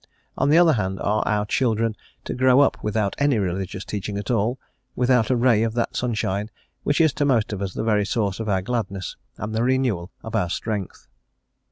On 0.35 0.49
the 0.49 0.57
other 0.57 0.73
hand, 0.73 0.99
are 0.99 1.21
our 1.27 1.45
children 1.45 1.95
to 2.23 2.33
grow 2.33 2.61
up 2.61 2.83
without 2.83 3.13
any 3.19 3.37
religious 3.37 3.85
teaching 3.85 4.17
at 4.17 4.31
all, 4.31 4.57
without 4.95 5.29
a 5.29 5.35
ray 5.35 5.61
of 5.61 5.75
that 5.75 5.95
sunshine 5.95 6.49
which 6.81 6.99
is 6.99 7.13
to 7.13 7.23
most 7.23 7.53
of 7.53 7.61
us 7.61 7.75
the 7.75 7.83
very 7.83 8.07
source 8.07 8.39
of 8.39 8.49
our 8.49 8.63
gladness, 8.63 9.15
and 9.37 9.53
the 9.53 9.61
renewal 9.61 10.09
of 10.23 10.35
our 10.35 10.49
strength?" 10.49 11.07